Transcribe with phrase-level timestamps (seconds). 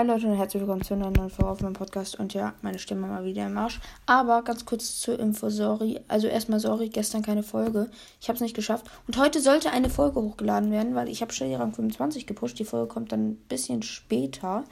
[0.00, 2.18] Hi Leute und herzlich willkommen zu einer neuen Folge auf meinem Podcast.
[2.18, 3.80] Und ja, meine Stimme mal wieder im Arsch.
[4.06, 6.00] Aber ganz kurz zur Info, sorry.
[6.08, 7.90] Also erstmal sorry, gestern keine Folge.
[8.18, 8.86] Ich habe es nicht geschafft.
[9.06, 12.58] Und heute sollte eine Folge hochgeladen werden, weil ich habe Rang 25 gepusht.
[12.58, 14.64] Die Folge kommt dann ein bisschen später.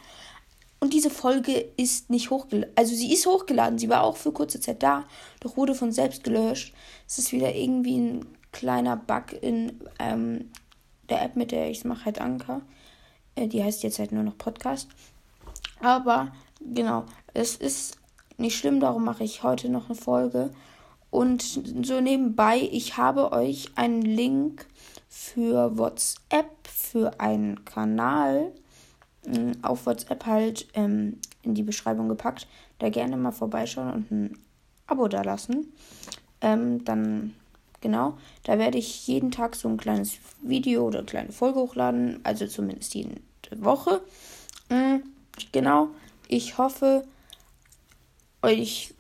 [0.81, 2.73] Und diese Folge ist nicht hochgeladen.
[2.75, 3.79] Also sie ist hochgeladen.
[3.79, 5.05] Sie war auch für kurze Zeit da.
[5.41, 6.73] Doch wurde von selbst gelöscht.
[7.07, 10.51] Es ist wieder irgendwie ein kleiner Bug in ähm,
[11.11, 12.63] der App, mit der ich es mache, halt Anker.
[13.35, 14.89] Äh, die heißt jetzt halt nur noch Podcast.
[15.81, 17.99] Aber genau, es ist
[18.37, 20.51] nicht schlimm, darum mache ich heute noch eine Folge.
[21.11, 24.67] Und so nebenbei, ich habe euch einen Link
[25.09, 28.53] für WhatsApp, für einen Kanal
[29.27, 32.47] hm, auf WhatsApp halt ähm, in die Beschreibung gepackt.
[32.79, 34.39] Da gerne mal vorbeischauen und ein
[34.87, 35.73] Abo da lassen.
[36.41, 37.35] Ähm, dann,
[37.81, 42.21] genau, da werde ich jeden Tag so ein kleines Video oder eine kleine Folge hochladen.
[42.23, 43.21] Also zumindest jeden
[43.57, 44.03] Woche.
[45.53, 45.89] Genau.
[46.29, 47.05] Ich hoffe,
[48.43, 48.95] euch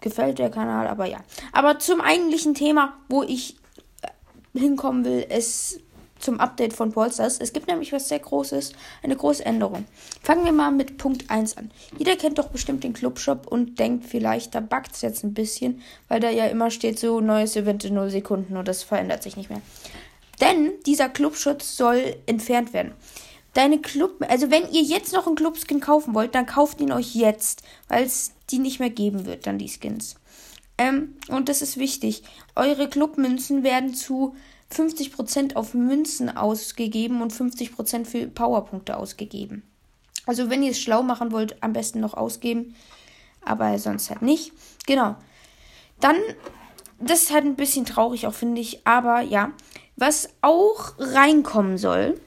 [0.00, 1.18] gefällt der Kanal, aber ja.
[1.52, 3.56] Aber zum eigentlichen Thema, wo ich
[4.02, 5.80] äh, hinkommen will, ist
[6.18, 7.38] zum Update von Polsters.
[7.38, 8.72] Es gibt nämlich was sehr Großes,
[9.02, 9.84] eine große Änderung.
[10.22, 11.70] Fangen wir mal mit Punkt 1 an.
[11.98, 15.82] Jeder kennt doch bestimmt den Clubshop und denkt vielleicht, da backt es jetzt ein bisschen,
[16.08, 19.36] weil da ja immer steht so neues Event in 0 Sekunden und das verändert sich
[19.36, 19.60] nicht mehr.
[20.40, 22.92] Denn dieser Clubschutz soll entfernt werden
[23.54, 27.14] deine Club, also wenn ihr jetzt noch einen Clubskin kaufen wollt, dann kauft ihn euch
[27.14, 30.16] jetzt, weil es die nicht mehr geben wird, dann die Skins.
[30.76, 32.24] Ähm, und das ist wichtig.
[32.56, 34.34] Eure Clubmünzen werden zu
[34.72, 39.62] 50% auf Münzen ausgegeben und 50% für Powerpunkte ausgegeben.
[40.26, 42.74] Also wenn ihr es schlau machen wollt, am besten noch ausgeben,
[43.44, 44.52] aber sonst halt nicht.
[44.86, 45.16] Genau.
[46.00, 46.16] Dann,
[46.98, 49.52] das ist halt ein bisschen traurig auch, finde ich, aber ja.
[49.96, 52.20] Was auch reinkommen soll,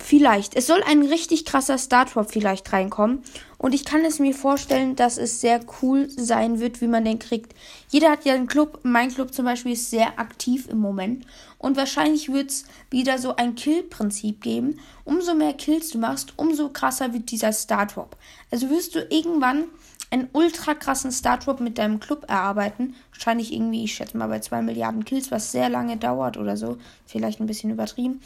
[0.00, 0.54] Vielleicht.
[0.54, 3.22] Es soll ein richtig krasser Startdrop vielleicht reinkommen.
[3.58, 7.18] Und ich kann es mir vorstellen, dass es sehr cool sein wird, wie man den
[7.18, 7.52] kriegt.
[7.88, 8.80] Jeder hat ja einen Club.
[8.84, 11.26] Mein Club zum Beispiel ist sehr aktiv im Moment.
[11.58, 14.78] Und wahrscheinlich wird es wieder so ein Kill-Prinzip geben.
[15.04, 18.16] Umso mehr Kills du machst, umso krasser wird dieser Startdrop.
[18.52, 19.64] Also wirst du irgendwann
[20.10, 22.94] einen ultra krassen Startdrop mit deinem Club erarbeiten.
[23.12, 26.78] Wahrscheinlich irgendwie, ich schätze mal bei 2 Milliarden Kills, was sehr lange dauert oder so.
[27.04, 28.20] Vielleicht ein bisschen übertrieben.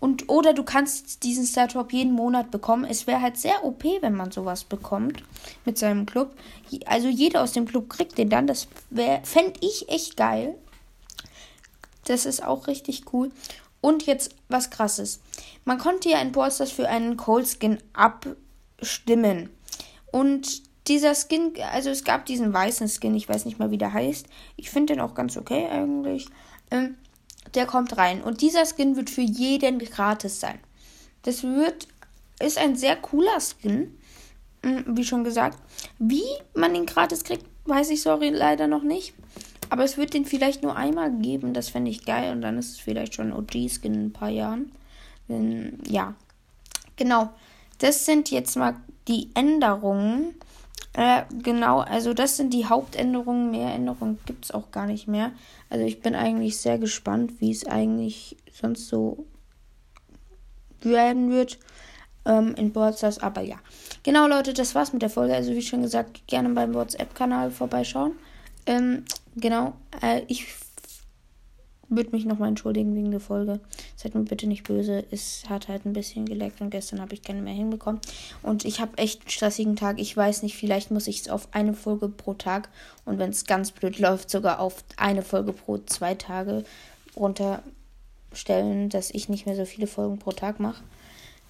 [0.00, 2.84] Und oder du kannst diesen Startdrop jeden Monat bekommen.
[2.84, 5.24] Es wäre halt sehr OP, wenn man sowas bekommt
[5.64, 6.36] mit seinem Club.
[6.86, 8.46] Also jeder aus dem Club kriegt den dann.
[8.46, 8.68] Das
[9.24, 10.54] fände ich echt geil.
[12.04, 13.30] Das ist auch richtig cool.
[13.80, 15.20] Und jetzt was krasses.
[15.64, 19.50] Man konnte ja in Ballstars für einen Cold Skin abstimmen.
[20.10, 23.92] Und dieser Skin, also es gab diesen weißen Skin, ich weiß nicht mal, wie der
[23.92, 24.26] heißt.
[24.56, 26.28] Ich finde den auch ganz okay eigentlich.
[26.70, 26.96] Ähm,
[27.58, 28.22] der kommt rein.
[28.22, 30.60] Und dieser Skin wird für jeden gratis sein.
[31.22, 31.88] Das wird,
[32.40, 33.98] ist ein sehr cooler Skin.
[34.64, 35.58] Hm, wie schon gesagt.
[35.98, 36.22] Wie
[36.54, 39.12] man den gratis kriegt, weiß ich sorry leider noch nicht.
[39.70, 41.52] Aber es wird den vielleicht nur einmal geben.
[41.52, 42.30] Das fände ich geil.
[42.30, 44.70] Und dann ist es vielleicht schon OG-Skin in ein paar Jahren.
[45.84, 46.14] Ja.
[46.94, 47.30] Genau.
[47.78, 48.76] Das sind jetzt mal
[49.08, 50.34] die Änderungen.
[50.98, 53.52] Äh, genau, also das sind die Hauptänderungen.
[53.52, 55.30] Mehr Änderungen gibt es auch gar nicht mehr.
[55.70, 59.24] Also ich bin eigentlich sehr gespannt, wie es eigentlich sonst so
[60.80, 61.60] werden wird
[62.24, 63.20] ähm, in Boardstars.
[63.20, 63.58] Aber ja.
[64.02, 65.36] Genau, Leute, das war's mit der Folge.
[65.36, 68.14] Also wie schon gesagt, gerne beim WhatsApp-Kanal vorbeischauen.
[68.66, 69.04] Ähm,
[69.36, 70.52] genau, äh, ich
[71.88, 73.60] würde mich nochmal entschuldigen wegen der Folge.
[73.96, 75.04] Seid mir bitte nicht böse.
[75.10, 78.00] Es hat halt ein bisschen geleckt und gestern habe ich keine mehr hinbekommen.
[78.42, 80.00] Und ich habe echt einen stressigen Tag.
[80.00, 82.68] Ich weiß nicht, vielleicht muss ich es auf eine Folge pro Tag
[83.04, 86.64] und wenn es ganz blöd läuft, sogar auf eine Folge pro zwei Tage
[87.16, 90.82] runterstellen, dass ich nicht mehr so viele Folgen pro Tag mache.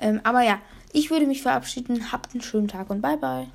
[0.00, 0.60] Ähm, aber ja,
[0.92, 2.12] ich würde mich verabschieden.
[2.12, 3.46] Habt einen schönen Tag und bye bye.